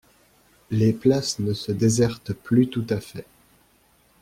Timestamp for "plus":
2.33-2.67